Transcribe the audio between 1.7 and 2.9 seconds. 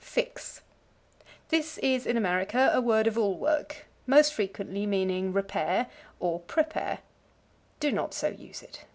is, in America, a